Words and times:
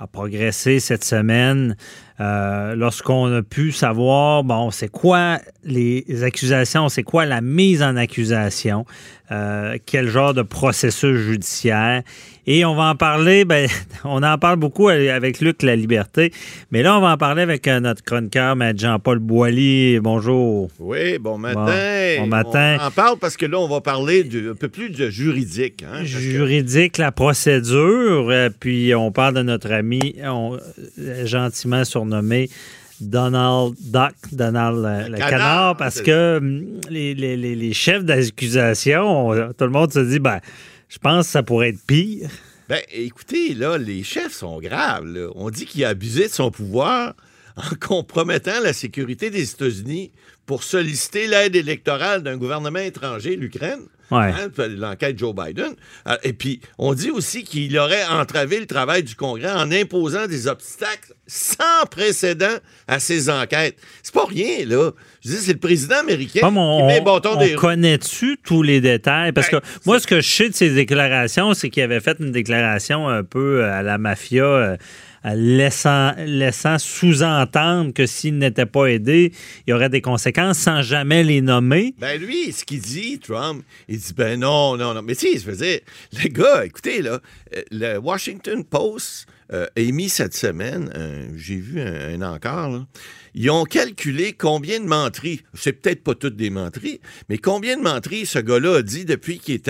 a 0.00 0.06
progressé 0.06 0.80
cette 0.80 1.04
semaine. 1.04 1.76
Euh, 2.20 2.74
lorsqu'on 2.74 3.32
a 3.32 3.42
pu 3.42 3.70
savoir, 3.70 4.44
bon, 4.44 4.70
c'est 4.70 4.88
quoi 4.88 5.38
les 5.62 6.24
accusations, 6.24 6.88
c'est 6.88 7.02
quoi 7.02 7.26
la 7.26 7.42
mise 7.42 7.82
en 7.82 7.96
accusation, 7.96 8.86
euh, 9.30 9.76
quel 9.84 10.08
genre 10.08 10.32
de 10.32 10.42
processus 10.42 11.16
judiciaire. 11.18 12.02
Et 12.46 12.64
on 12.64 12.74
va 12.74 12.84
en 12.84 12.94
parler, 12.94 13.44
ben, 13.44 13.68
on 14.04 14.22
en 14.22 14.38
parle 14.38 14.56
beaucoup 14.56 14.88
avec 14.88 15.40
Luc 15.40 15.62
La 15.62 15.76
Liberté, 15.76 16.32
mais 16.70 16.82
là, 16.82 16.96
on 16.96 17.00
va 17.00 17.12
en 17.12 17.16
parler 17.16 17.42
avec 17.42 17.68
euh, 17.68 17.80
notre 17.80 18.02
chroniqueur, 18.02 18.56
Jean-Paul 18.76 19.18
Boilly. 19.18 20.00
Bonjour. 20.00 20.70
Oui, 20.78 21.18
bon 21.18 21.38
matin. 21.38 22.16
Bon, 22.18 22.26
matin. 22.26 22.78
On 22.80 22.86
en 22.86 22.90
parle 22.90 23.18
parce 23.18 23.36
que 23.36 23.46
là, 23.46 23.58
on 23.58 23.68
va 23.68 23.80
parler 23.80 24.26
un 24.50 24.54
peu 24.54 24.68
plus 24.68 24.90
de 24.90 25.10
juridique. 25.10 25.84
Hein, 25.84 26.04
juridique, 26.04 26.98
la 26.98 27.12
procédure, 27.12 28.32
puis 28.58 28.94
on 28.94 29.12
parle 29.12 29.34
de 29.34 29.42
notre 29.42 29.72
ami, 29.72 30.16
gentiment 31.24 31.84
sur 31.84 32.04
nommé 32.06 32.48
Donald 33.00 33.74
Duck, 33.80 34.14
Donald 34.32 35.10
le, 35.10 35.16
canard, 35.16 35.76
parce 35.76 36.02
que 36.02 36.38
hum, 36.38 36.80
les, 36.90 37.72
chefs 37.72 38.04
d'accusation, 38.04 39.52
tout 39.56 39.64
le 39.64 39.70
monde 39.70 39.92
se 39.92 40.00
dit, 40.00 40.18
ben, 40.18 40.40
je 40.90 40.98
pense 40.98 41.26
que 41.26 41.32
ça 41.32 41.42
pourrait 41.42 41.70
être 41.70 41.86
pire. 41.86 42.28
Ben, 42.68 42.82
écoutez, 42.92 43.54
là, 43.54 43.78
les 43.78 44.02
chefs 44.02 44.32
sont 44.32 44.60
graves. 44.60 45.06
On 45.34 45.48
dit 45.50 45.64
qu'il 45.64 45.84
a 45.84 45.88
abusé 45.88 46.24
de 46.24 46.32
son 46.32 46.50
pouvoir 46.50 47.14
en 47.56 47.74
compromettant 47.80 48.60
la 48.62 48.72
sécurité 48.72 49.30
des 49.30 49.50
États-Unis 49.50 50.12
pour 50.46 50.62
solliciter 50.62 51.26
l'aide 51.26 51.56
électorale 51.56 52.22
d'un 52.22 52.36
gouvernement 52.36 52.80
étranger, 52.80 53.36
l'Ukraine. 53.36 53.80
Hein, 54.12 54.50
l'enquête 54.76 55.18
Joe 55.18 55.34
Biden. 55.34 55.74
Euh, 56.08 56.16
et 56.24 56.32
puis, 56.32 56.60
on 56.78 56.94
dit 56.94 57.10
aussi 57.10 57.44
qu'il 57.44 57.78
aurait 57.78 58.04
entravé 58.06 58.58
le 58.58 58.66
travail 58.66 59.02
du 59.02 59.14
Congrès 59.14 59.52
en 59.52 59.70
imposant 59.70 60.26
des 60.26 60.48
obstacles 60.48 61.14
sans 61.26 61.86
précédent 61.90 62.56
à 62.88 62.98
ces 62.98 63.30
enquêtes. 63.30 63.76
C'est 64.02 64.14
pas 64.14 64.24
rien, 64.24 64.66
là. 64.66 64.90
Je 65.24 65.30
dis, 65.30 65.36
c'est 65.36 65.52
le 65.52 65.58
président 65.58 65.98
américain 65.98 66.40
qui 66.40 66.54
met 66.54 66.98
le 66.98 67.04
bâton 67.04 67.38
on 67.38 67.56
connais-tu 67.56 68.38
tous 68.42 68.62
les 68.62 68.80
détails? 68.80 69.32
Parce 69.32 69.50
ben, 69.50 69.60
que 69.60 69.66
moi, 69.86 70.00
ce 70.00 70.06
que 70.06 70.20
je 70.20 70.28
sais 70.28 70.48
de 70.48 70.54
ces 70.54 70.70
déclarations, 70.70 71.54
c'est 71.54 71.70
qu'il 71.70 71.82
avait 71.82 72.00
fait 72.00 72.16
une 72.18 72.32
déclaration 72.32 73.08
un 73.08 73.22
peu 73.22 73.64
à 73.64 73.82
la 73.82 73.98
mafia. 73.98 74.44
Euh, 74.44 74.76
laissant, 75.24 76.12
laissant 76.18 76.78
sous-entendre 76.78 77.92
que 77.92 78.06
s'il 78.06 78.38
n'était 78.38 78.66
pas 78.66 78.86
aidé, 78.86 79.32
il 79.66 79.70
y 79.70 79.72
aurait 79.72 79.88
des 79.88 80.00
conséquences 80.00 80.58
sans 80.58 80.82
jamais 80.82 81.22
les 81.22 81.40
nommer. 81.40 81.94
Ben 81.98 82.20
lui, 82.20 82.52
ce 82.52 82.64
qu'il 82.64 82.80
dit, 82.80 83.18
Trump, 83.18 83.64
il 83.88 83.98
dit 83.98 84.14
ben 84.14 84.40
non, 84.40 84.76
non, 84.76 84.94
non. 84.94 85.02
Mais 85.02 85.14
sais, 85.14 85.38
je 85.38 85.50
veux 85.50 85.56
dire, 85.56 85.80
le 86.22 86.28
gars, 86.28 86.64
écoutez, 86.64 87.02
là, 87.02 87.20
euh, 87.56 87.62
le 87.70 87.98
Washington 87.98 88.64
Post 88.64 89.26
euh, 89.52 89.66
a 89.76 89.80
émis 89.80 90.08
cette 90.08 90.34
semaine, 90.34 90.90
j'ai 91.36 91.56
vu 91.56 91.80
un, 91.80 92.20
un 92.20 92.34
encore, 92.34 92.70
là, 92.70 92.86
ils 93.34 93.50
ont 93.50 93.64
calculé 93.64 94.32
combien 94.32 94.80
de 94.80 94.86
menteries, 94.86 95.42
c'est 95.54 95.72
peut-être 95.72 96.02
pas 96.02 96.14
toutes 96.14 96.36
des 96.36 96.50
menteries, 96.50 97.00
mais 97.28 97.38
combien 97.38 97.76
de 97.76 97.82
menteries 97.82 98.26
ce 98.26 98.38
gars-là 98.38 98.76
a 98.78 98.82
dit 98.82 99.04
depuis 99.04 99.38
qu'il 99.38 99.60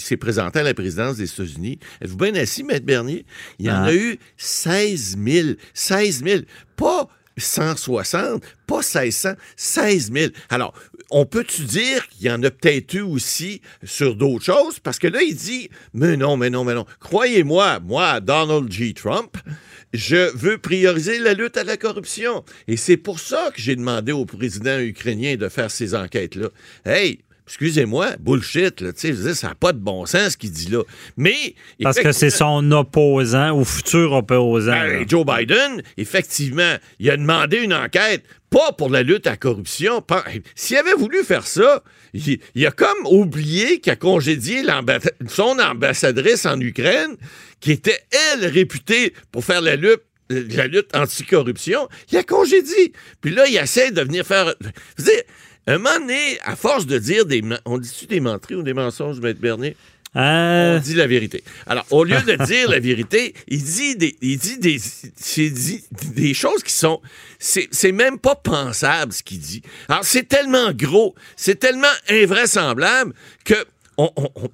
s'est 0.00 0.16
présenté 0.16 0.58
à 0.60 0.62
la 0.62 0.74
présidence 0.74 1.16
des 1.16 1.30
États-Unis. 1.30 1.78
Êtes-vous 2.00 2.16
bien 2.16 2.34
assis, 2.34 2.62
Maître 2.62 2.86
Bernier? 2.86 3.24
Il 3.58 3.66
y 3.66 3.70
en 3.70 3.82
a 3.82 3.88
ah. 3.88 3.94
eu 3.94 4.18
16 4.36 5.18
000. 5.24 5.48
16 5.74 6.24
000. 6.24 6.40
Pas 6.76 7.08
160, 7.40 8.42
pas 8.66 8.76
1600, 8.76 9.30
16 9.56 10.12
000. 10.12 10.32
Alors, 10.48 10.74
on 11.10 11.26
peut-tu 11.26 11.62
dire 11.62 12.08
qu'il 12.08 12.26
y 12.26 12.30
en 12.30 12.42
a 12.42 12.50
peut-être 12.50 12.94
eu 12.94 13.00
aussi 13.00 13.60
sur 13.82 14.14
d'autres 14.14 14.44
choses? 14.44 14.78
Parce 14.78 14.98
que 14.98 15.08
là, 15.08 15.22
il 15.22 15.34
dit, 15.34 15.68
mais 15.92 16.16
non, 16.16 16.36
mais 16.36 16.50
non, 16.50 16.64
mais 16.64 16.74
non. 16.74 16.86
Croyez-moi, 17.00 17.80
moi, 17.80 18.20
Donald 18.20 18.70
J. 18.70 18.94
Trump, 18.94 19.36
je 19.92 20.36
veux 20.36 20.58
prioriser 20.58 21.18
la 21.18 21.34
lutte 21.34 21.56
à 21.56 21.64
la 21.64 21.76
corruption. 21.76 22.44
Et 22.68 22.76
c'est 22.76 22.96
pour 22.96 23.18
ça 23.18 23.50
que 23.54 23.60
j'ai 23.60 23.74
demandé 23.74 24.12
au 24.12 24.24
président 24.24 24.78
ukrainien 24.78 25.36
de 25.36 25.48
faire 25.48 25.70
ces 25.70 25.94
enquêtes-là. 25.94 26.48
Hey, 26.84 27.20
excusez-moi, 27.50 28.10
bullshit, 28.20 28.80
là, 28.80 28.92
ça 28.94 29.48
n'a 29.48 29.54
pas 29.56 29.72
de 29.72 29.80
bon 29.80 30.06
sens 30.06 30.32
ce 30.32 30.36
qu'il 30.36 30.52
dit 30.52 30.68
là. 30.70 30.82
Mais. 31.16 31.56
Parce 31.82 31.98
que 31.98 32.12
c'est 32.12 32.30
son 32.30 32.70
opposant 32.70 33.58
ou 33.58 33.64
futur 33.64 34.12
opposant. 34.12 34.70
Ben, 34.70 35.08
Joe 35.08 35.26
Biden, 35.26 35.82
effectivement, 35.96 36.76
il 37.00 37.10
a 37.10 37.16
demandé 37.16 37.56
une 37.58 37.74
enquête, 37.74 38.22
pas 38.50 38.70
pour 38.72 38.88
la 38.88 39.02
lutte 39.02 39.26
à 39.26 39.30
la 39.30 39.36
corruption. 39.36 40.04
S'il 40.54 40.76
avait 40.76 40.94
voulu 40.94 41.24
faire 41.24 41.44
ça, 41.44 41.82
il, 42.14 42.66
a 42.66 42.70
comme 42.70 43.04
oublié 43.06 43.80
qu'il 43.80 43.92
a 43.92 43.96
congédié 43.96 44.62
son 45.28 45.58
ambassadrice 45.58 46.46
en 46.46 46.60
Ukraine, 46.60 47.16
qui 47.58 47.72
était, 47.72 47.98
elle, 48.32 48.46
réputée 48.46 49.12
pour 49.32 49.44
faire 49.44 49.60
la 49.60 49.74
lutte 49.74 50.02
la 50.30 50.68
lutte 50.68 50.94
anticorruption, 50.94 51.88
il 52.12 52.18
a 52.18 52.22
congédié. 52.22 52.92
Puis 53.20 53.32
là, 53.32 53.48
il 53.48 53.56
essaie 53.56 53.90
de 53.90 54.00
venir 54.00 54.24
faire... 54.24 54.54
Vous 54.96 55.04
un 55.66 55.78
moment 55.78 55.98
donné, 56.00 56.38
à 56.44 56.56
force 56.56 56.86
de 56.86 56.98
dire 56.98 57.26
des... 57.26 57.42
On 57.64 57.78
dit-tu 57.78 58.06
des 58.06 58.20
menteries 58.20 58.56
ou 58.56 58.62
des 58.62 58.74
mensonges, 58.74 59.20
Maître 59.20 59.40
Bernier? 59.40 59.76
Euh. 60.16 60.76
On 60.76 60.80
dit 60.80 60.94
la 60.94 61.06
vérité. 61.06 61.44
Alors, 61.66 61.86
au 61.90 62.02
lieu 62.02 62.20
de 62.20 62.44
dire 62.44 62.68
la 62.68 62.80
vérité, 62.80 63.32
il 63.46 63.62
dit 63.62 63.94
des, 63.94 64.16
il 64.20 64.38
dit 64.38 64.58
des, 64.58 64.80
dit 65.50 65.84
des 66.14 66.34
choses 66.34 66.64
qui 66.64 66.72
sont, 66.72 67.00
c'est 67.38 67.92
même 67.92 68.18
pas 68.18 68.34
pensable 68.34 69.12
ce 69.12 69.22
qu'il 69.22 69.38
dit. 69.38 69.62
Alors, 69.88 70.04
c'est 70.04 70.28
tellement 70.28 70.72
gros, 70.72 71.14
c'est 71.36 71.60
tellement 71.60 71.86
invraisemblable 72.08 73.14
que 73.44 73.54
on, 73.98 74.12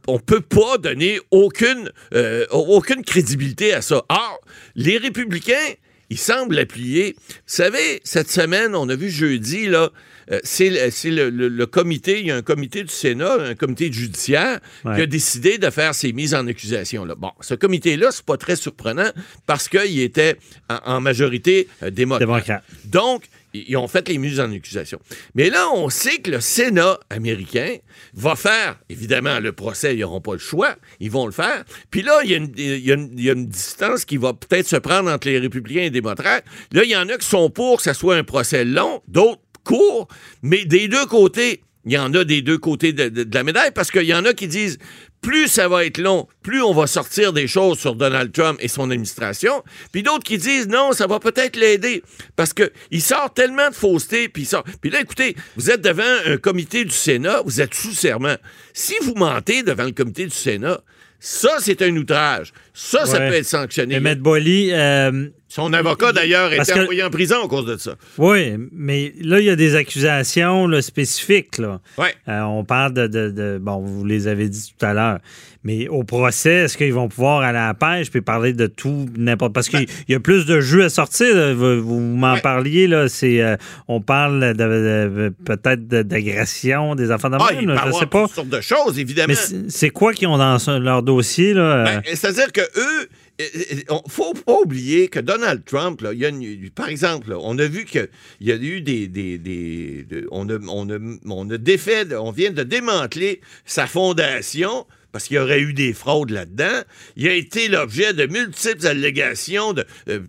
ne 0.08 0.18
peut 0.18 0.40
pas 0.40 0.76
donner 0.76 1.20
aucune, 1.30 1.90
euh, 2.14 2.46
aucune 2.50 3.04
crédibilité 3.04 3.72
à 3.72 3.80
ça. 3.80 4.02
Or, 4.08 4.40
les 4.74 4.98
républicains, 4.98 5.74
ils 6.10 6.18
semblent 6.18 6.54
l'appuyer. 6.54 7.16
Vous 7.28 7.34
savez, 7.46 8.00
cette 8.04 8.30
semaine, 8.30 8.74
on 8.74 8.88
a 8.88 8.94
vu 8.94 9.10
jeudi, 9.10 9.66
là, 9.66 9.90
euh, 10.30 10.40
c'est 10.42 10.70
le, 10.70 11.64
comité, 11.66 12.20
il 12.20 12.26
y 12.26 12.30
a 12.30 12.36
un 12.36 12.42
comité 12.42 12.82
du 12.82 12.92
Sénat, 12.92 13.34
un 13.40 13.54
comité 13.54 13.92
judiciaire, 13.92 14.60
qui 14.82 15.02
a 15.02 15.06
décidé 15.06 15.58
de 15.58 15.70
faire 15.70 15.94
ces 15.94 16.12
mises 16.12 16.34
en 16.34 16.46
accusation. 16.46 17.04
Là. 17.04 17.14
Bon, 17.14 17.30
ce 17.40 17.54
comité-là, 17.54 18.08
c'est 18.10 18.24
pas 18.24 18.36
très 18.36 18.56
surprenant 18.56 19.10
parce 19.46 19.68
qu'il 19.68 20.00
était 20.00 20.36
en, 20.68 21.00
majorité 21.00 21.68
euh, 21.82 21.90
démocrate. 21.90 22.64
Donc, 22.84 23.24
ils 23.68 23.76
ont 23.76 23.88
fait 23.88 24.08
les 24.08 24.18
mises 24.18 24.40
en 24.40 24.50
accusation. 24.52 24.98
Mais 25.34 25.50
là, 25.50 25.68
on 25.72 25.88
sait 25.90 26.18
que 26.18 26.30
le 26.30 26.40
Sénat 26.40 26.98
américain 27.10 27.76
va 28.14 28.36
faire, 28.36 28.78
évidemment, 28.88 29.40
le 29.40 29.52
procès, 29.52 29.94
ils 29.94 30.00
n'auront 30.00 30.20
pas 30.20 30.32
le 30.32 30.38
choix, 30.38 30.76
ils 31.00 31.10
vont 31.10 31.26
le 31.26 31.32
faire. 31.32 31.64
Puis 31.90 32.02
là, 32.02 32.20
il 32.24 32.30
y, 32.30 32.90
a 32.90 32.94
une, 32.94 33.46
distance 33.46 34.04
qui 34.04 34.16
va 34.16 34.32
peut-être 34.32 34.66
se 34.66 34.76
prendre 34.76 35.10
entre 35.10 35.28
les 35.28 35.38
républicains 35.38 35.80
et 35.80 35.84
les 35.84 35.90
démocrates. 35.90 36.44
Là, 36.72 36.84
il 36.84 36.90
y 36.90 36.96
en 36.96 37.08
a 37.08 37.16
qui 37.16 37.26
sont 37.26 37.50
pour 37.50 37.78
que 37.78 37.82
ce 37.82 37.92
soit 37.92 38.16
un 38.16 38.24
procès 38.24 38.64
long, 38.64 39.02
d'autres 39.08 39.40
court, 39.66 40.08
mais 40.42 40.64
des 40.64 40.88
deux 40.88 41.04
côtés, 41.06 41.60
il 41.84 41.92
y 41.92 41.98
en 41.98 42.12
a 42.14 42.24
des 42.24 42.40
deux 42.40 42.58
côtés 42.58 42.92
de, 42.92 43.26
la 43.32 43.44
médaille 43.44 43.70
parce 43.74 43.90
qu'il 43.90 44.04
y 44.04 44.14
en 44.14 44.24
a 44.24 44.32
qui 44.32 44.48
disent 44.48 44.78
plus 45.22 45.48
ça 45.48 45.68
va 45.68 45.84
être 45.84 45.98
long, 45.98 46.28
plus 46.42 46.62
on 46.62 46.72
va 46.72 46.86
sortir 46.86 47.32
des 47.32 47.46
choses 47.46 47.78
sur 47.78 47.94
Donald 47.94 48.32
Trump 48.32 48.58
et 48.60 48.68
son 48.68 48.90
administration. 48.90 49.62
Puis 49.92 50.02
d'autres 50.02 50.24
qui 50.24 50.38
disent 50.38 50.68
non, 50.68 50.92
ça 50.92 51.06
va 51.06 51.18
peut-être 51.18 51.56
l'aider 51.56 52.02
parce 52.36 52.52
qu'il 52.52 53.02
sort 53.02 53.32
tellement 53.34 53.68
de 53.70 53.74
fausseté. 53.74 54.28
Puis, 54.28 54.44
sort... 54.44 54.64
puis 54.80 54.90
là, 54.90 55.00
écoutez, 55.00 55.36
vous 55.56 55.70
êtes 55.70 55.80
devant 55.80 56.02
un 56.26 56.36
comité 56.36 56.84
du 56.84 56.92
Sénat, 56.94 57.42
vous 57.44 57.60
êtes 57.60 57.74
sous 57.74 57.92
serment. 57.92 58.36
Si 58.72 58.94
vous 59.02 59.14
mentez 59.14 59.62
devant 59.62 59.84
le 59.84 59.92
comité 59.92 60.24
du 60.24 60.34
Sénat, 60.34 60.80
ça, 61.18 61.56
c'est 61.60 61.82
un 61.82 61.96
outrage. 61.96 62.52
Ça, 62.74 63.06
ça 63.06 63.18
peut 63.18 63.34
être 63.34 63.46
sanctionné. 63.46 64.00
Mais. 64.00 64.14
Bolly... 64.14 64.70
Euh, 64.72 65.28
Son 65.56 65.72
avocat, 65.72 66.12
d'ailleurs, 66.12 66.50
a 66.50 66.56
été 66.56 66.74
envoyé 66.74 67.02
en 67.02 67.08
prison 67.08 67.42
à 67.42 67.48
cause 67.48 67.64
de 67.64 67.78
ça. 67.78 67.94
Oui, 68.18 68.56
mais 68.72 69.14
là, 69.22 69.40
il 69.40 69.46
y 69.46 69.48
a 69.48 69.56
des 69.56 69.74
accusations 69.74 70.70
spécifiques. 70.82 71.56
Là. 71.56 71.80
Ouais. 71.96 72.14
Euh, 72.28 72.42
on 72.42 72.62
parle 72.62 72.92
de, 72.92 73.58
Bon, 73.58 73.78
vous 73.78 74.04
les 74.04 74.28
avez 74.28 74.50
dit 74.50 74.74
tout 74.78 74.84
à 74.84 74.92
l'heure. 74.92 75.18
Mais 75.64 75.88
au 75.88 76.04
procès, 76.04 76.64
est-ce 76.64 76.76
qu'ils 76.76 76.92
vont 76.92 77.08
pouvoir 77.08 77.40
aller 77.40 77.56
à 77.56 77.68
la 77.68 77.74
pêche 77.74 78.10
puis 78.10 78.20
parler 78.20 78.52
de 78.52 78.66
tout, 78.66 79.06
n'importe... 79.16 79.54
Parce 79.54 79.70
qu'il 79.70 79.86
y 80.08 80.14
a 80.14 80.20
plus 80.20 80.44
de 80.44 80.60
jeux 80.60 80.84
à 80.84 80.90
sortir. 80.90 81.54
Vous, 81.54 82.00
m'en 82.00 82.36
parliez, 82.36 82.86
là. 82.86 83.08
C'est, 83.08 83.40
euh, 83.40 83.56
on 83.88 84.02
parle 84.02 84.52
de, 84.52 85.32
peut-être 85.46 85.88
d'agression, 85.88 86.94
des 86.96 87.10
enfants 87.10 87.30
de 87.30 87.38
ah, 87.40 87.48
il 87.58 87.66
je 87.66 87.92
sais 87.92 88.06
pas. 88.06 88.26
toutes 88.26 88.34
sortes 88.34 88.48
de 88.48 88.60
choses, 88.60 88.98
évidemment. 88.98 89.32
Mais 89.32 89.70
c'est 89.70 89.90
quoi 89.90 90.12
qu'ils 90.12 90.28
ont 90.28 90.36
dans 90.36 90.58
leur 90.78 91.02
dossier, 91.02 91.54
là? 91.54 91.84
Ben, 91.84 92.02
c'est-à-dire 92.04 92.52
que 92.52 92.60
eux, 92.60 93.08
ne 93.38 94.10
faut 94.10 94.34
pas 94.34 94.60
oublier 94.60 95.08
que 95.08 95.20
Donald 95.20 95.64
Trump, 95.64 96.00
là, 96.00 96.12
il 96.12 96.20
y 96.20 96.26
a 96.26 96.30
par 96.74 96.88
exemple, 96.88 97.34
on 97.38 97.58
a 97.58 97.66
vu 97.66 97.84
qu'il 97.84 98.08
y 98.40 98.52
a 98.52 98.56
eu 98.56 98.80
des. 98.80 99.08
des, 99.08 99.38
des 99.38 100.06
on, 100.30 100.48
a, 100.48 100.58
on, 100.68 100.88
a, 100.90 100.98
on 101.26 101.50
a 101.50 101.58
défait, 101.58 102.14
on 102.14 102.30
vient 102.30 102.50
de 102.50 102.62
démanteler 102.62 103.40
sa 103.64 103.86
fondation 103.86 104.86
parce 105.16 105.28
qu'il 105.28 105.36
y 105.36 105.40
aurait 105.40 105.60
eu 105.60 105.72
des 105.72 105.94
fraudes 105.94 106.28
là-dedans. 106.28 106.82
Il 107.16 107.26
a 107.26 107.32
été 107.32 107.68
l'objet 107.68 108.12
de 108.12 108.26
multiples 108.26 108.86
allégations 108.86 109.72
de, 109.72 109.86
euh, 110.10 110.20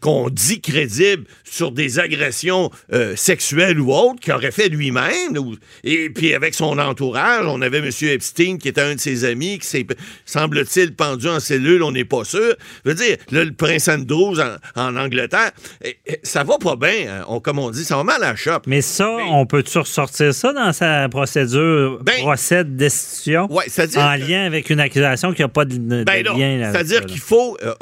qu'on 0.00 0.30
dit 0.30 0.62
crédibles 0.62 1.24
sur 1.44 1.70
des 1.70 1.98
agressions 1.98 2.70
euh, 2.94 3.14
sexuelles 3.14 3.78
ou 3.78 3.92
autres 3.92 4.20
qu'il 4.20 4.32
aurait 4.32 4.50
fait 4.50 4.70
lui-même. 4.70 5.36
Et 5.84 6.08
puis 6.08 6.32
avec 6.32 6.54
son 6.54 6.78
entourage, 6.78 7.44
on 7.46 7.60
avait 7.60 7.80
M. 7.80 7.90
Epstein 8.08 8.56
qui 8.56 8.68
était 8.68 8.80
un 8.80 8.94
de 8.94 9.00
ses 9.00 9.26
amis 9.26 9.58
qui 9.58 9.66
s'est, 9.66 9.86
semble-t-il, 10.24 10.94
pendu 10.94 11.28
en 11.28 11.38
cellule, 11.38 11.82
on 11.82 11.92
n'est 11.92 12.06
pas 12.06 12.24
sûr. 12.24 12.54
Je 12.86 12.90
veux 12.90 12.96
dire, 12.96 13.18
le 13.30 13.50
prince 13.50 13.88
Andrews 13.88 14.38
en, 14.76 14.96
Angleterre, 14.96 15.50
ça 16.22 16.42
va 16.42 16.56
pas 16.56 16.76
bien, 16.76 17.20
hein. 17.20 17.24
on, 17.28 17.40
comme 17.40 17.58
on 17.58 17.70
dit, 17.70 17.84
ça 17.84 17.96
va 17.96 18.04
mal 18.04 18.24
à 18.24 18.30
la 18.30 18.36
chope. 18.36 18.66
Mais 18.66 18.80
ça, 18.80 19.10
on 19.10 19.44
peut-tu 19.44 19.76
ressortir 19.76 20.32
ça 20.32 20.54
dans 20.54 20.72
sa 20.72 21.06
procédure, 21.10 21.98
ben, 22.02 22.18
procès 22.22 22.64
de 22.64 22.70
destitution? 22.70 23.46
Oui, 23.50 23.64
c'est-à-dire 23.66 24.21
lien 24.26 24.44
avec 24.44 24.70
une 24.70 24.80
accusation 24.80 25.32
qui 25.32 25.42
n'a 25.42 25.48
pas 25.48 25.64
de, 25.64 26.04
ben 26.04 26.24
lien. 26.24 26.70
C'est-à-dire 26.72 27.06
qu'il 27.06 27.20
faut 27.20 27.56
euh, 27.62 27.74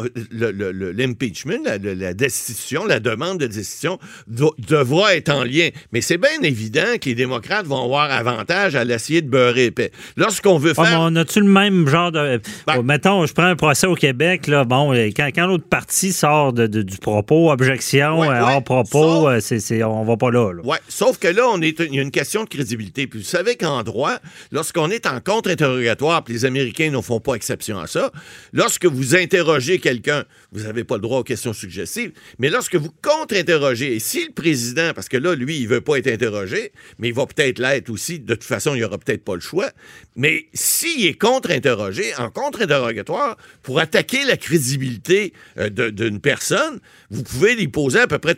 l'impeachment, 0.96 1.62
la, 1.64 2.14
destitution, 2.14 2.84
la 2.84 3.00
demande 3.00 3.38
de 3.38 3.46
destitution 3.46 3.98
devra 4.26 5.14
être 5.14 5.31
en 5.31 5.44
lien. 5.44 5.69
Mais 5.92 6.00
c'est 6.00 6.19
bien 6.19 6.42
évident 6.42 6.96
que 7.00 7.08
les 7.08 7.14
démocrates 7.14 7.66
vont 7.66 7.84
avoir 7.84 8.10
avantage 8.10 8.76
à 8.76 8.84
l'essayer 8.84 9.22
de 9.22 9.28
beurrer 9.28 9.66
épais. 9.66 9.92
Lorsqu'on 10.16 10.58
veut 10.58 10.75
faire. 10.75 10.98
on 11.00 11.14
a-tu 11.16 11.40
le 11.40 11.46
même 11.46 11.88
genre 11.88 12.12
de. 12.12 12.40
Ben 12.66 12.75
oh, 12.78 12.82
mettons, 12.82 13.26
je 13.26 13.32
prends 13.32 13.44
un 13.44 13.56
procès 13.56 13.86
au 13.86 13.94
Québec, 13.94 14.46
là, 14.46 14.64
bon, 14.64 14.93
quand, 15.16 15.46
l'autre 15.46 15.64
partie 15.69 16.12
sort 16.12 16.52
de, 16.52 16.66
du 16.66 16.98
propos, 16.98 17.50
objection, 17.50 18.22
euh, 18.22 18.40
hors 18.40 18.64
propos, 18.64 19.28
euh, 19.28 19.40
c'est, 19.40 19.82
on 19.82 20.04
va 20.04 20.16
pas 20.16 20.31
là. 20.31 20.52
Oui, 20.64 20.76
sauf 20.88 21.19
que 21.19 21.28
là, 21.28 21.43
on 21.52 21.60
est, 21.60 21.78
il 21.81 21.94
y 21.94 21.98
a 21.98 22.02
une 22.02 22.10
question 22.10 22.44
de 22.44 22.48
crédibilité. 22.48 23.06
Puis 23.06 23.20
vous 23.20 23.25
savez 23.25 23.56
qu'en 23.56 23.82
droit, 23.82 24.19
lorsqu'on 24.52 24.90
est 24.90 25.06
en 25.06 25.20
contre-interrogatoire, 25.20 26.25
les 26.31 26.44
Américains 26.44 26.91
ne 26.91 27.00
font 27.00 27.21
pas 27.21 27.35
exception 27.35 27.79
à 27.79 27.87
ça. 27.87 28.12
Lorsque 28.53 28.87
vous 28.87 29.17
interrogez 29.17 29.79
quelqu'un, 29.79 30.25
vous 30.53 30.62
n'avez 30.62 30.85
pas 30.85 30.97
le 30.97 31.03
droit 31.03 31.19
aux 31.19 31.25
questions 31.25 31.53
suggestives, 31.53 32.12
mais 32.38 32.49
lorsque 32.49 32.77
vous 32.77 32.91
contre-interrogez, 33.03 33.97
et 33.97 33.99
si 33.99 34.27
le 34.27 34.32
président, 34.32 34.93
parce 34.94 35.09
que 35.09 35.17
là, 35.17 35.35
lui, 35.35 35.59
il 35.59 35.65
ne 35.65 35.69
veut 35.69 35.81
pas 35.81 35.97
être 35.99 36.06
interrogé, 36.06 36.73
mais 36.99 37.09
il 37.09 37.15
va 37.15 37.27
peut-être 37.27 37.59
l'être 37.59 37.91
aussi, 37.91 38.21
de 38.21 38.35
toute 38.35 38.44
façon, 38.44 38.75
il 38.75 38.79
n'y 38.79 38.85
aura 38.85 38.99
peut-être 38.99 39.25
pas 39.25 39.35
le 39.35 39.41
choix, 39.41 39.71
mais 40.17 40.47
s'il 40.55 41.06
est 41.06 41.19
contre-interrogé, 41.19 42.15
en 42.17 42.31
contre-interrogatoire, 42.31 43.37
pour 43.62 43.79
attaquer 43.79 44.25
la 44.25 44.37
crédibilité 44.37 45.32
euh, 45.59 45.69
d'une 45.69 46.21
personne, 46.21 46.81
vous 47.11 47.23
pouvez 47.23 47.55
lui 47.55 47.69
poser 47.69 48.00
à 48.00 48.06
peu 48.06 48.19
près 48.19 48.37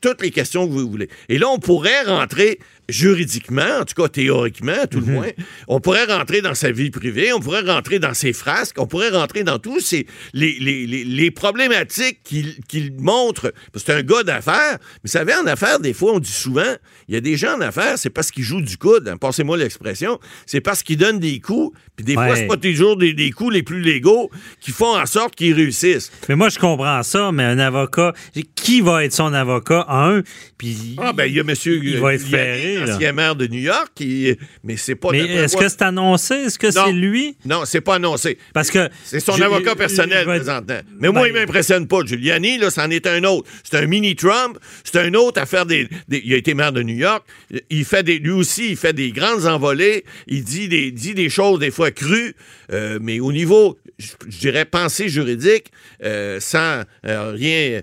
toutes 0.00 0.22
les 0.22 0.30
questions 0.30 0.66
que 0.66 0.72
vous 0.72 0.88
voulez. 0.88 1.08
Et 1.28 1.38
là, 1.38 1.48
on 1.48 1.58
pourrait 1.58 2.02
rentrer 2.02 2.58
juridiquement, 2.90 3.80
en 3.80 3.84
tout 3.84 4.00
cas 4.00 4.08
théoriquement, 4.08 4.86
tout 4.90 5.00
le 5.00 5.06
mhm. 5.06 5.12
moins, 5.12 5.28
on 5.68 5.80
pourrait 5.80 6.04
rentrer 6.04 6.42
dans 6.42 6.54
sa 6.54 6.70
vie 6.70 6.90
privée, 6.90 7.32
on 7.32 7.40
pourrait 7.40 7.62
rentrer 7.62 7.98
dans 7.98 8.14
ses 8.14 8.32
frasques, 8.32 8.76
on 8.78 8.86
pourrait 8.86 9.10
rentrer 9.10 9.44
dans 9.44 9.58
tous 9.58 9.80
ces, 9.80 10.06
les, 10.32 10.56
les, 10.60 10.86
les, 10.86 11.30
problématiques 11.30 12.22
qu'il 12.22 12.92
montre. 12.98 13.52
C'est 13.74 13.90
un 13.90 14.02
gars 14.02 14.22
d'affaires. 14.22 14.78
Mais 14.78 15.00
vous 15.04 15.10
savez, 15.10 15.32
en 15.34 15.46
affaires, 15.46 15.80
des 15.80 15.92
fois, 15.92 16.12
on 16.14 16.18
dit 16.18 16.30
souvent, 16.30 16.74
il 17.08 17.14
y 17.14 17.16
a 17.16 17.20
des 17.20 17.36
gens 17.36 17.56
en 17.56 17.60
affaires, 17.60 17.98
c'est 17.98 18.10
parce 18.10 18.30
qu'ils 18.30 18.44
jouent 18.44 18.60
du 18.60 18.76
coude, 18.76 19.08
hein, 19.08 19.16
passez-moi 19.16 19.56
l'expression, 19.56 20.18
c'est 20.46 20.60
parce 20.60 20.82
qu'ils 20.82 20.96
donnent 20.96 21.18
des 21.18 21.40
coups, 21.40 21.76
puis 21.96 22.04
des 22.04 22.14
fois, 22.14 22.36
c'est 22.36 22.46
pas 22.46 22.56
toujours 22.56 22.96
des, 22.96 23.12
des, 23.12 23.30
coups 23.30 23.52
les 23.52 23.62
plus 23.62 23.80
légaux 23.80 24.30
qui 24.60 24.70
font 24.70 24.96
en 24.96 25.06
sorte 25.06 25.34
qu'ils 25.34 25.54
réussissent. 25.54 26.10
Mais 26.28 26.36
moi, 26.36 26.48
je 26.48 26.58
comprends 26.58 27.02
ça, 27.02 27.30
mais 27.32 27.44
un 27.44 27.58
avocat, 27.58 28.12
qui 28.54 28.80
va 28.80 29.04
être 29.04 29.12
son 29.12 29.32
avocat? 29.32 29.86
Un, 29.88 30.22
puis... 30.58 30.96
Ah, 30.98 31.12
ben, 31.12 31.24
il 31.24 31.34
y 31.34 31.40
a 31.40 31.44
monsieur... 31.44 31.80
Il 31.82 31.98
va 31.98 32.14
être 32.14 32.26
ferré 32.26 32.79
l'ancien 32.80 33.12
maire 33.12 33.36
de 33.36 33.46
New 33.46 33.60
York, 33.60 33.88
qui, 33.94 34.34
mais 34.64 34.76
c'est 34.76 34.94
pas. 34.94 35.10
Mais 35.12 35.20
est-ce 35.20 35.56
que 35.56 35.68
c'est 35.68 35.82
annoncé? 35.82 36.34
Est-ce 36.34 36.58
que 36.58 36.70
c'est 36.70 36.92
lui? 36.92 37.36
Non, 37.44 37.62
c'est 37.64 37.80
pas 37.80 37.96
annoncé. 37.96 38.38
Parce 38.52 38.70
que 38.70 38.88
c'est 39.04 39.20
son 39.20 39.40
avocat 39.40 39.74
personnel 39.74 40.26
présentement. 40.26 40.80
Mais 40.98 41.10
moi, 41.10 41.28
il 41.28 41.32
ben- 41.32 41.40
m'impressionne 41.40 41.86
pas. 41.86 42.04
Giuliani, 42.04 42.58
là, 42.58 42.70
c'en 42.70 42.90
est 42.90 43.06
un 43.06 43.22
autre. 43.24 43.48
C'est 43.62 43.78
un 43.78 43.86
mini 43.86 44.16
Trump. 44.16 44.58
C'est 44.84 44.98
un 44.98 45.14
autre 45.14 45.40
à 45.40 45.46
faire 45.46 45.66
des, 45.66 45.88
Il 46.10 46.32
a 46.32 46.36
été 46.36 46.54
maire 46.54 46.72
de 46.72 46.82
New 46.82 46.96
York. 46.96 47.24
Il 47.68 47.84
fait 47.84 48.02
des, 48.02 48.18
lui 48.18 48.30
aussi, 48.30 48.70
il 48.70 48.76
fait 48.76 48.92
des 48.92 49.12
grandes 49.12 49.46
envolées. 49.46 50.04
Il 50.26 50.44
dit 50.44 50.68
des, 50.68 50.90
dit 50.90 51.14
des 51.14 51.28
choses 51.28 51.58
des 51.58 51.70
fois 51.70 51.90
crues, 51.90 52.34
euh, 52.72 52.98
mais 53.00 53.20
au 53.20 53.32
niveau, 53.32 53.78
je, 54.00 54.38
dirais, 54.38 54.64
pensée 54.64 55.08
juridique, 55.08 55.70
euh, 56.02 56.40
sans 56.40 56.82
euh, 57.06 57.32
rien 57.32 57.80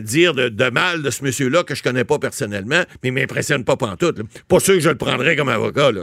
dire 0.00 0.34
de, 0.34 0.48
de, 0.48 0.70
mal 0.70 1.02
de 1.02 1.10
ce 1.10 1.24
monsieur-là 1.24 1.64
que 1.64 1.74
je 1.74 1.82
connais 1.82 2.04
pas 2.04 2.18
personnellement, 2.18 2.82
mais 3.02 3.08
il 3.08 3.12
m'impressionne 3.12 3.64
pas 3.64 3.76
tout. 3.98 4.14
Pas 4.48 4.60
sûr 4.60 4.74
que 4.74 4.80
je 4.80 4.90
le 4.90 4.96
prendrais 4.96 5.36
comme 5.36 5.48
avocat. 5.48 5.92
Là. 5.92 6.02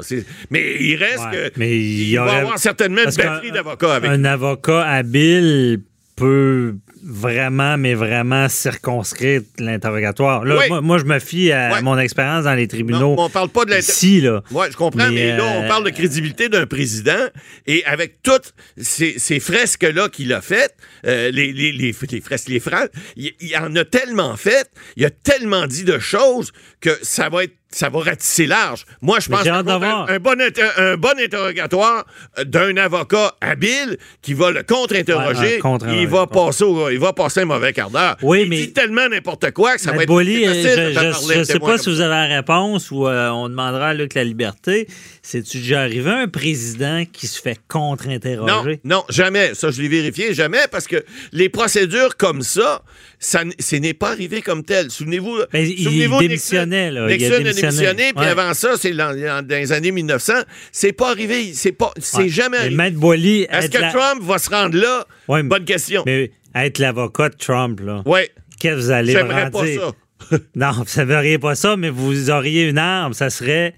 Mais 0.49 0.77
il 0.79 0.95
reste 0.95 1.29
que. 1.31 1.51
Mais 1.57 1.77
il, 1.77 2.09
y 2.09 2.15
va 2.15 2.33
y 2.33 2.35
avoir 2.37 2.59
certainement 2.59 3.01
une 3.03 3.15
batterie 3.15 3.51
d'avocats 3.51 3.95
avec. 3.95 4.09
Un 4.09 4.25
avocat 4.25 4.83
habile 4.83 5.81
peut 6.15 6.75
vraiment, 7.03 7.77
mais 7.77 7.93
vraiment 7.93 8.49
circonscrire 8.49 9.41
l'interrogatoire. 9.59 10.45
Là, 10.45 10.81
moi, 10.81 10.97
je 10.97 11.05
me 11.05 11.19
fie 11.19 11.51
à 11.51 11.81
mon 11.81 11.97
expérience 11.97 12.45
dans 12.45 12.53
les 12.53 12.67
tribunaux. 12.67 13.15
on 13.17 13.29
parle 13.29 13.49
pas 13.49 13.65
de 13.65 13.77
ici, 13.77 14.21
là. 14.21 14.43
Oui, 14.51 14.67
je 14.71 14.77
comprends, 14.77 15.09
mais, 15.11 15.35
là, 15.35 15.43
on 15.43 15.63
euh, 15.63 15.67
parle 15.67 15.83
de 15.83 15.89
crédibilité 15.89 16.49
d'un 16.49 16.65
président 16.65 17.27
et 17.65 17.83
avec 17.85 18.21
toutes 18.23 18.53
ces, 18.77 19.39
fresques-là 19.39 20.09
qu'il 20.09 20.33
a 20.33 20.41
faites, 20.41 20.75
euh, 21.05 21.31
les, 21.31 21.53
les, 21.53 21.71
les, 21.71 21.93
fresques, 21.93 22.47
les 22.47 22.59
phrases, 22.59 22.89
il, 23.15 23.33
il 23.39 23.55
en 23.57 23.75
a 23.75 23.85
tellement 23.85 24.35
fait, 24.35 24.69
il 24.95 25.05
a 25.05 25.09
tellement 25.09 25.67
dit 25.67 25.83
de 25.83 25.99
choses 25.99 26.51
que 26.81 26.97
ça 27.01 27.29
va 27.29 27.43
être 27.43 27.53
ça 27.69 27.89
va 27.89 27.99
ratisser 27.99 28.47
large. 28.47 28.85
Moi, 29.01 29.19
je 29.19 29.29
pense 29.29 29.43
qu'un 29.43 29.55
un, 29.55 29.63
bon, 29.63 30.05
un 30.07 30.97
bon 30.97 31.19
interrogatoire 31.19 32.05
d'un 32.45 32.77
avocat 32.77 33.35
habile 33.41 33.97
qui 34.21 34.33
va 34.33 34.51
le 34.51 34.63
contre-interroger, 34.63 35.59
il, 35.89 36.07
va 36.07 36.27
passer 36.27 36.65
il 36.91 36.99
va 36.99 37.13
passer 37.13 37.41
un 37.41 37.45
mauvais 37.45 37.73
quart 37.73 37.89
d'heure. 37.89 38.15
Oui, 38.21 38.43
il 38.43 38.49
mais 38.49 38.57
dit 38.57 38.73
tellement 38.73 39.09
n'importe 39.09 39.51
quoi 39.51 39.75
que 39.75 39.81
ça 39.81 39.91
va 39.91 40.03
être 40.03 40.23
Je 40.23 41.39
ne 41.39 41.43
sais 41.43 41.59
pas 41.59 41.77
si 41.77 41.89
vous 41.89 42.01
avez 42.01 42.09
la 42.09 42.35
réponse 42.37 42.89
ou 42.91 43.05
euh, 43.05 43.29
on 43.29 43.49
demandera 43.49 43.89
à 43.89 43.93
Luc 43.93 44.13
la 44.13 44.23
liberté. 44.23 44.87
C'est-tu 45.21 45.57
déjà 45.57 45.81
arrivé 45.81 46.09
un 46.09 46.27
président 46.29 47.03
qui 47.11 47.27
se 47.27 47.41
fait 47.41 47.59
contre-interroger? 47.67 48.79
Non, 48.83 48.97
non, 48.97 49.03
jamais. 49.09 49.53
Ça, 49.55 49.71
je 49.71 49.81
l'ai 49.81 49.89
vérifié, 49.89 50.33
jamais, 50.33 50.67
parce 50.71 50.87
que 50.87 51.03
les 51.33 51.49
procédures 51.49 52.15
comme 52.15 52.41
ça, 52.41 52.81
ça 53.19 53.41
ce 53.59 53.75
n'est 53.75 53.93
pas 53.93 54.11
arrivé 54.11 54.41
comme 54.41 54.63
tel. 54.63 54.89
Souvenez-vous. 54.89 55.39
il 55.53 56.09
démissionnait, 56.19 56.91
là. 56.91 57.07
Nixon 57.07 57.33
a 57.33 57.37
démissionné, 57.39 57.56
puis 57.61 58.25
avant 58.25 58.53
ça, 58.53 58.73
c'est 58.77 58.91
dans, 58.91 59.45
les 59.47 59.71
années 59.71 59.91
1900. 59.91 60.33
C'est 60.71 60.93
pas 60.93 61.11
arrivé. 61.11 61.53
C'est 61.53 61.71
pas, 61.71 61.91
c'est 61.97 62.29
jamais 62.29 62.57
arrivé. 62.57 63.47
Est-ce 63.49 63.69
que 63.69 63.91
Trump 63.91 64.21
va 64.23 64.37
se 64.37 64.49
rendre 64.49 64.77
là? 64.77 65.05
Bonne 65.27 65.65
question. 65.65 66.03
Mais 66.05 66.31
être 66.55 66.79
l'avocat 66.79 67.29
de 67.29 67.35
Trump, 67.35 67.79
là. 67.81 68.01
Oui. 68.05 68.21
Qu'est-ce 68.59 68.75
que 68.75 68.79
vous 68.81 68.91
allez 68.91 69.13
J'aimerais 69.13 69.51
pas 69.51 69.65
ça. 69.65 69.91
non, 70.55 70.71
vous 70.71 71.01
ne 71.01 71.05
verriez 71.05 71.37
pas 71.37 71.55
ça, 71.55 71.77
mais 71.77 71.89
vous 71.89 72.31
auriez 72.31 72.67
une 72.67 72.79
arme. 72.79 73.13
Ça 73.13 73.29
serait 73.29 73.75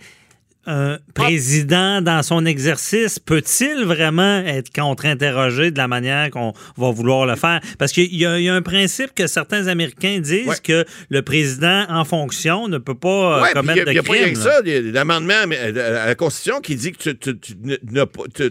un 0.65 0.97
président 1.13 2.01
dans 2.01 2.21
son 2.21 2.45
exercice 2.45 3.17
peut-il 3.17 3.85
vraiment 3.85 4.39
être 4.39 4.71
contre-interrogé 4.73 5.71
de 5.71 5.77
la 5.77 5.87
manière 5.87 6.29
qu'on 6.29 6.53
va 6.77 6.91
vouloir 6.91 7.25
le 7.25 7.35
faire? 7.35 7.61
Parce 7.77 7.91
qu'il 7.91 8.13
y, 8.15 8.25
a 8.25 8.53
un 8.53 8.61
principe 8.61 9.15
que 9.15 9.25
certains 9.27 9.67
Américains 9.67 10.19
disent 10.19 10.59
que 10.59 10.85
le 11.09 11.21
président 11.21 11.85
en 11.89 12.03
fonction 12.03 12.67
ne 12.67 12.77
peut 12.77 12.95
pas 12.95 13.49
euh, 13.49 13.53
commettre 13.53 13.85
de 13.85 13.85
crime. 13.85 13.87
Il 13.87 13.93
n'y 13.93 13.99
a, 13.99 14.03
pas 14.03 14.11
rien 14.11 14.33
que 14.33 14.37
ça. 14.37 14.61
L'amendement 14.91 15.33
à 15.33 16.05
la 16.07 16.15
Constitution 16.15 16.59
qui 16.61 16.75
dit 16.75 16.91
que 16.91 17.09
tu, 17.09 17.31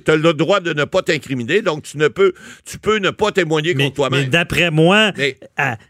as 0.07 0.17
le 0.17 0.33
droit 0.33 0.61
de 0.61 0.73
ne 0.73 0.85
pas 0.85 1.03
t'incriminer, 1.03 1.63
donc 1.63 1.83
tu 1.83 1.99
ne 1.99 2.09
peux, 2.09 2.33
tu 2.65 2.79
peux 2.79 2.99
ne 2.99 3.11
pas 3.11 3.33
témoigner 3.33 3.75
contre 3.75 3.95
toi-même. 3.95 4.21
Mais 4.21 4.27
d'après 4.27 4.71
moi, 4.71 5.13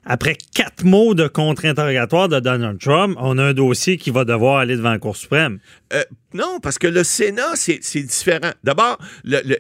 après 0.05 0.37
quatre 0.55 0.85
mots 0.85 1.15
de 1.15 1.29
contre-interrogatoire 1.29 2.29
de 2.29 2.41
Donald 2.41 2.79
Trump, 2.81 3.17
on 3.21 3.39
a 3.39 3.45
un 3.45 3.55
dossier 3.55 3.97
qui 3.97 4.11
va 4.11 4.25
devoir 4.25 4.59
aller 4.59 4.77
devant 4.77 4.91
la 4.91 4.99
Cour 4.99 5.17
suprême. 5.17 5.59
Euh, 5.93 6.03
non, 6.35 6.61
parce 6.61 6.79
que 6.79 6.87
le 6.87 7.05
Sénat, 7.05 7.55
c'est 7.57 8.03
différent. 8.03 8.53
D'abord, 8.63 8.99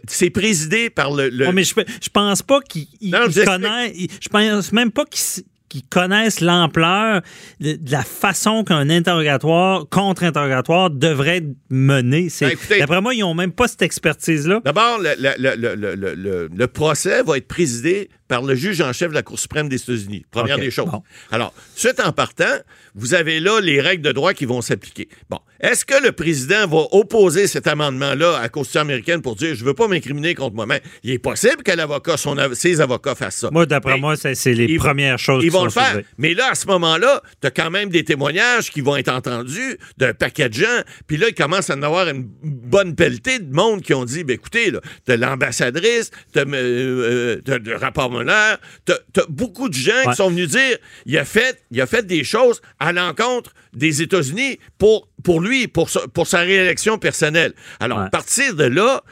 c'est 0.06 0.30
présidé 0.30 0.90
par 0.90 1.12
le. 1.12 1.30
mais 1.52 1.64
je, 1.64 1.74
je 2.02 2.08
pense 2.10 2.42
pas 2.42 2.60
qu'il 2.60 2.86
connaît. 3.10 3.94
Je 4.20 4.28
pense 4.28 4.72
même 4.72 4.90
pas 4.90 5.04
qu'il 5.06 5.44
qui 5.68 5.82
connaissent 5.82 6.40
l'ampleur 6.40 7.22
de, 7.60 7.78
la 7.90 8.02
façon 8.02 8.64
qu'un 8.64 8.88
interrogatoire, 8.90 9.86
contre-interrogatoire 9.90 10.90
devrait 10.90 11.38
être 11.38 11.54
mené. 11.70 12.28
Ben, 12.40 12.50
écoutez- 12.50 12.78
D'après 12.78 13.00
moi, 13.00 13.14
ils 13.14 13.20
n'ont 13.20 13.34
même 13.34 13.52
pas 13.52 13.68
cette 13.68 13.82
expertise-là. 13.82 14.60
D'abord, 14.64 14.98
le, 15.00 16.66
procès 16.66 17.22
va 17.22 17.36
être 17.36 17.48
présidé 17.48 18.08
par 18.28 18.42
le 18.42 18.54
juge 18.54 18.80
en 18.80 18.92
chef 18.92 19.08
de 19.08 19.14
la 19.14 19.22
Cour 19.22 19.38
suprême 19.38 19.68
des 19.68 19.76
États-Unis. 19.76 20.24
Première 20.30 20.58
des 20.58 20.70
choses. 20.70 20.90
bon. 20.90 21.02
Alors, 21.30 21.54
suite 21.74 21.98
en 22.00 22.12
partant, 22.12 22.44
vous 22.94 23.14
avez 23.14 23.40
là 23.40 23.60
les 23.60 23.80
règles 23.80 24.02
de 24.02 24.12
droit 24.12 24.34
qui 24.34 24.44
vont 24.44 24.60
s'appliquer. 24.60 25.08
Bon, 25.30 25.38
est-ce 25.60 25.84
que 25.84 26.00
le 26.02 26.12
président 26.12 26.66
va 26.66 26.84
opposer 26.92 27.46
cet 27.46 27.66
amendement-là 27.66 28.36
à 28.36 28.42
la 28.42 28.48
Constitution 28.48 28.82
américaine 28.82 29.22
pour 29.22 29.34
dire 29.34 29.54
je 29.54 29.64
veux 29.64 29.72
pas 29.74 29.88
m'incriminer 29.88 30.34
contre 30.34 30.54
moi-même? 30.54 30.80
Il 31.02 31.10
est 31.10 31.18
possible 31.18 31.62
que 31.62 31.72
l'avocat, 31.72 32.16
av- 32.26 32.54
ses 32.54 32.80
avocats 32.82 33.14
fassent 33.14 33.36
ça. 33.38 33.50
Moi, 33.50 33.64
d'après 33.66 33.98
moi, 33.98 34.16
c'est 34.16 34.34
c'est 34.34 34.52
les 34.52 34.76
premières 34.76 35.18
choses 35.18 35.42
Ils 35.42 35.50
vont 35.58 35.64
le 35.64 35.70
sont 35.70 35.80
faire. 35.80 35.90
soulevées. 35.90 36.06
Mais 36.18 36.34
là, 36.34 36.50
à 36.50 36.54
ce 36.54 36.66
moment-là, 36.66 37.22
tu 37.40 37.46
as 37.46 37.50
quand 37.50 37.70
même 37.70 37.88
des 37.90 38.04
témoignages 38.04 38.70
qui 38.70 38.80
vont 38.80 38.96
être 38.96 39.08
entendus 39.10 39.78
d'un 39.96 40.14
paquet 40.14 40.48
de 40.48 40.54
gens. 40.54 40.82
Puis 41.06 41.16
là, 41.16 41.28
il 41.28 41.34
commence 41.34 41.70
à 41.70 41.74
en 41.76 41.82
avoir 41.82 42.08
une 42.08 42.24
bonne 42.42 42.94
pelletée 42.94 43.38
de 43.38 43.52
monde 43.52 43.82
qui 43.82 43.94
ont 43.94 44.04
dit 44.04 44.24
ben, 44.24 44.34
écoutez, 44.34 44.72
tu 45.06 45.12
as 45.12 45.16
l'ambassadrice, 45.16 46.10
tu 46.32 46.38
as 46.40 46.44
le 46.44 47.76
rapport 47.76 48.10
Muller, 48.10 48.54
tu 48.86 48.92
as 48.92 49.26
beaucoup 49.28 49.68
de 49.68 49.74
gens 49.74 49.88
Ouais. 50.04 50.10
qui 50.10 50.16
sont 50.16 50.30
venus 50.30 50.48
dire 50.50 50.76
il 51.06 51.16
a, 51.18 51.24
fait, 51.24 51.62
il 51.70 51.80
a 51.80 51.86
fait 51.86 52.06
des 52.06 52.24
choses 52.24 52.60
à 52.78 52.92
l'encontre 52.92 53.52
des 53.72 54.02
États-Unis 54.02 54.58
pour, 54.78 55.08
pour 55.24 55.40
lui, 55.40 55.66
pour 55.68 55.90
sa, 55.90 56.00
pour 56.08 56.26
sa 56.26 56.40
réélection 56.40 56.98
personnelle. 56.98 57.52
Alors, 57.80 57.98
Ouais. 57.98 58.04
à 58.04 58.10
partir 58.10 58.54
de 58.54 58.64
là, 58.64 59.02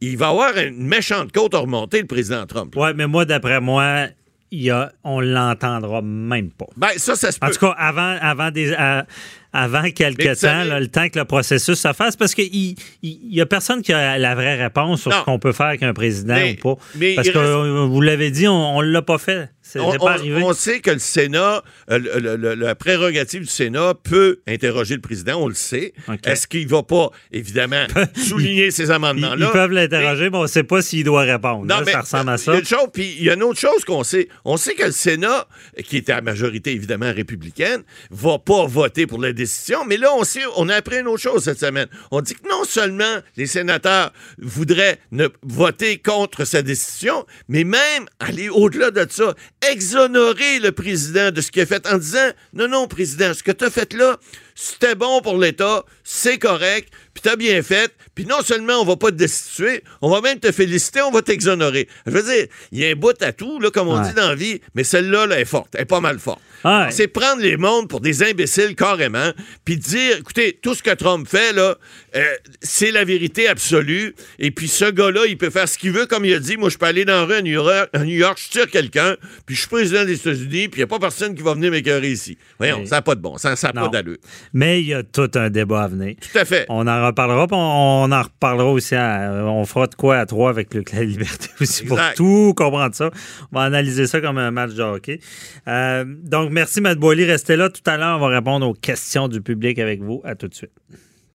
il 0.00 0.16
va 0.18 0.28
avoir 0.28 0.56
une 0.58 0.86
méchante 0.86 1.32
côte 1.32 1.54
à 1.54 1.58
remonter, 1.58 2.00
le 2.00 2.06
président 2.06 2.44
Trump. 2.46 2.74
Oui, 2.76 2.88
mais 2.94 3.06
moi, 3.06 3.24
d'après 3.24 3.60
moi, 3.60 4.08
il 4.50 4.62
y 4.62 4.70
a, 4.70 4.92
on 5.02 5.20
l'entendra 5.20 6.02
même 6.02 6.50
pas. 6.50 6.66
Ben, 6.76 6.90
ça, 6.96 7.16
ça 7.16 7.32
se 7.32 7.38
peut. 7.38 7.46
En 7.46 7.50
tout 7.50 7.58
cas, 7.58 7.74
avant, 7.78 8.16
avant, 8.20 8.50
des, 8.50 8.72
à- 8.74 9.06
avant 9.54 9.82
vous 9.82 9.88
temps, 10.34 10.64
là, 10.64 10.80
le 10.80 10.88
temps 10.88 11.08
que 11.08 11.18
le 11.18 11.24
processus 11.24 11.78
se 11.78 11.92
fasse, 11.92 12.16
parce 12.16 12.34
qu'il 12.34 12.74
n'y 13.02 13.40
a 13.40 13.46
personne 13.46 13.82
qui 13.82 13.92
a 13.92 14.18
la 14.18 14.34
vraie 14.34 14.56
réponse 14.62 15.02
sur 15.02 15.10
Non. 15.12 15.18
ce 15.20 15.24
qu'on 15.24 15.38
peut 15.38 15.52
faire 15.52 15.66
avec 15.66 15.82
un 15.82 15.94
président 15.94 16.34
Mais- 16.34 16.58
ou 16.62 16.74
pas. 16.74 16.82
mais 16.96 17.14
parce 17.14 17.28
que 17.30 17.38
reste- 17.38 17.50
euh, 17.50 17.86
vous 17.86 18.00
l'avez 18.00 18.30
dit, 18.30 18.48
on 18.48 18.82
ne 18.82 18.88
l'a 18.88 19.02
pas 19.02 19.18
fait. 19.18 19.48
On, 19.76 19.92
pas 19.96 20.12
arrivé. 20.12 20.40
on 20.42 20.52
sait 20.52 20.80
que 20.80 20.90
le 20.90 20.98
Sénat, 20.98 21.62
euh, 21.90 21.98
le- 21.98 22.20
le- 22.20 22.36
le- 22.36 22.54
la 22.54 22.74
prérogative 22.74 23.40
du 23.40 23.46
Sénat 23.48 23.94
peut 24.04 24.40
interroger 24.46 24.94
le 24.94 25.00
président, 25.00 25.40
on 25.42 25.48
le 25.48 25.54
sait. 25.54 25.94
Est-ce 26.24 26.46
qu'il 26.46 26.68
va 26.68 26.82
pas, 26.82 27.08
évidemment, 27.32 27.84
souligner 28.14 28.70
ces 28.70 28.90
amendements-là? 28.90 29.46
ils 29.48 29.52
peuvent 29.52 29.70
l'interroger, 29.72 30.28
mais 30.30 30.36
on 30.36 30.42
ne 30.42 30.46
sait 30.48 30.62
pas 30.64 30.82
s'il 30.82 31.02
doit 31.04 31.22
répondre. 31.22 31.62
Non, 31.64 31.76
Là, 31.76 31.82
mais 31.86 31.92
ça 31.92 32.00
ressemble 32.02 32.30
à 32.30 32.34
Il 32.34 32.40
y 32.40 32.42
ça. 32.42 32.52
a 32.52 32.58
une 32.58 32.64
chose, 32.64 32.88
puis 32.92 33.16
il 33.18 33.24
y 33.24 33.30
a 33.30 33.34
une 33.34 33.42
autre 33.42 33.58
chose 33.58 33.84
qu'on 33.86 34.04
sait. 34.04 34.28
On 34.44 34.56
sait 34.58 34.74
que 34.74 34.84
le 34.84 34.92
Sénat, 34.92 35.46
qui 35.84 35.96
était 35.96 36.12
à 36.12 36.20
majorité 36.20 36.72
évidemment 36.72 37.12
républicaine, 37.12 37.82
va 38.10 38.38
pas 38.38 38.66
voter 38.66 39.06
pour 39.06 39.20
la 39.20 39.28
décision. 39.32 39.43
Mais 39.86 39.96
là, 39.96 40.10
on 40.56 40.68
a 40.68 40.74
appris 40.74 40.98
une 40.98 41.08
autre 41.08 41.22
chose 41.22 41.44
cette 41.44 41.60
semaine. 41.60 41.88
On 42.10 42.20
dit 42.20 42.34
que 42.34 42.48
non 42.48 42.64
seulement 42.64 43.20
les 43.36 43.46
sénateurs 43.46 44.12
voudraient 44.38 44.98
ne 45.12 45.28
voter 45.42 45.98
contre 45.98 46.44
sa 46.44 46.62
décision, 46.62 47.26
mais 47.48 47.64
même 47.64 48.06
aller 48.20 48.48
au-delà 48.48 48.90
de 48.90 49.06
ça, 49.10 49.34
exonérer 49.70 50.58
le 50.60 50.72
président 50.72 51.30
de 51.30 51.40
ce 51.40 51.50
qu'il 51.50 51.62
a 51.62 51.66
fait 51.66 51.86
en 51.86 51.98
disant 51.98 52.30
non, 52.52 52.68
non, 52.68 52.88
président, 52.88 53.34
ce 53.34 53.42
que 53.42 53.52
tu 53.52 53.64
as 53.64 53.70
fait 53.70 53.92
là, 53.92 54.18
c'était 54.54 54.94
bon 54.94 55.20
pour 55.20 55.38
l'État, 55.38 55.84
c'est 56.04 56.38
correct, 56.38 56.88
puis 57.12 57.22
t'as 57.22 57.36
bien 57.36 57.62
fait, 57.62 57.92
puis 58.14 58.24
non 58.26 58.40
seulement 58.42 58.80
on 58.80 58.84
va 58.84 58.96
pas 58.96 59.10
te 59.10 59.16
destituer, 59.16 59.82
on 60.02 60.10
va 60.10 60.20
même 60.20 60.38
te 60.40 60.50
féliciter, 60.52 61.00
on 61.02 61.10
va 61.10 61.22
t'exonérer. 61.22 61.88
Je 62.06 62.10
veux 62.12 62.22
dire, 62.22 62.46
il 62.72 62.78
y 62.80 62.86
a 62.86 62.90
un 62.90 62.94
bout 62.94 63.20
à 63.22 63.32
tout, 63.32 63.58
là, 63.60 63.70
comme 63.70 63.88
on 63.88 64.00
Ouais. 64.00 64.08
dit 64.08 64.14
dans 64.14 64.28
la 64.28 64.34
vie, 64.34 64.60
mais 64.74 64.84
celle-là, 64.84 65.26
là, 65.26 65.38
est 65.40 65.44
forte, 65.44 65.74
elle 65.74 65.82
est 65.82 65.84
pas 65.86 66.00
mal 66.00 66.18
forte. 66.18 66.40
Ouais. 66.64 66.90
C'est 66.90 67.08
prendre 67.08 67.42
les 67.42 67.56
mondes 67.56 67.88
pour 67.88 68.00
des 68.00 68.22
imbéciles 68.22 68.74
carrément, 68.74 69.32
puis 69.64 69.76
dire, 69.76 70.16
écoutez, 70.18 70.58
tout 70.62 70.74
ce 70.74 70.82
que 70.82 70.94
Trump 70.94 71.28
fait, 71.28 71.52
là, 71.52 71.76
euh, 72.16 72.24
c'est 72.62 72.90
la 72.90 73.04
vérité 73.04 73.48
absolue, 73.48 74.14
et 74.38 74.50
puis 74.50 74.68
ce 74.68 74.86
gars-là, 74.90 75.26
il 75.26 75.36
peut 75.36 75.50
faire 75.50 75.68
ce 75.68 75.76
qu'il 75.78 75.92
veut, 75.92 76.06
comme 76.06 76.24
il 76.24 76.34
a 76.34 76.38
dit, 76.38 76.56
moi, 76.56 76.70
je 76.70 76.78
peux 76.78 76.86
aller 76.86 77.04
dans 77.04 77.12
la 77.20 77.24
rue 77.24 77.34
à 77.34 77.42
New 77.42 77.52
York, 77.52 77.90
à 77.92 77.98
New 78.00 78.16
York 78.16 78.40
je 78.42 78.48
tire 78.50 78.70
quelqu'un, 78.70 79.16
puis 79.46 79.54
je 79.54 79.60
suis 79.60 79.68
président 79.68 80.04
des 80.04 80.14
États-Unis, 80.14 80.68
puis 80.68 80.72
il 80.74 80.78
n'y 80.78 80.82
a 80.84 80.86
pas 80.86 80.98
personne 80.98 81.34
qui 81.34 81.42
va 81.42 81.54
venir 81.54 81.70
m'écœurer 81.70 82.10
ici. 82.10 82.38
Voyons, 82.58 82.86
ça 82.86 82.96
n'a 82.96 83.02
pas 83.02 83.14
de 83.14 83.20
bon, 83.20 83.36
ça 83.38 83.50
n'a 83.62 83.72
pas 83.72 83.88
d'allure. 83.88 84.16
Mais 84.52 84.80
il 84.80 84.86
y 84.86 84.94
a 84.94 85.02
tout 85.02 85.30
un 85.34 85.50
débat 85.50 85.84
à 85.84 85.88
venir. 85.88 86.14
Tout 86.20 86.38
à 86.38 86.44
fait. 86.44 86.66
On 86.68 86.86
en 86.86 87.06
reparlera, 87.06 87.46
on, 87.50 87.56
on 88.04 88.12
en 88.12 88.22
reparlera 88.22 88.70
aussi. 88.70 88.94
à- 88.94 89.44
on 89.44 89.64
fera 89.64 89.86
de 89.86 89.94
quoi 89.94 90.18
à 90.18 90.26
trois 90.26 90.50
avec 90.50 90.72
Luc 90.74 90.92
La 90.92 91.02
Liberté 91.04 91.48
aussi 91.60 91.84
pour 91.84 91.98
tout 92.16 92.54
comprendre 92.56 92.94
ça. 92.94 93.10
On 93.52 93.58
va 93.58 93.64
analyser 93.64 94.06
ça 94.06 94.20
comme 94.20 94.38
un 94.38 94.50
match 94.50 94.74
de 94.74 94.82
hockey. 94.82 95.20
Euh, 95.68 96.04
donc, 96.06 96.50
merci, 96.52 96.80
Matt 96.80 96.98
Boily. 96.98 97.24
Restez 97.24 97.56
là. 97.56 97.68
Tout 97.70 97.82
à 97.86 97.96
l'heure, 97.96 98.18
on 98.18 98.20
va 98.20 98.28
répondre 98.36 98.66
aux 98.68 98.74
questions 98.74 99.28
du 99.28 99.40
public 99.40 99.78
avec 99.78 100.02
vous. 100.02 100.20
À 100.24 100.34
tout 100.34 100.48
de 100.48 100.54
suite. 100.54 100.70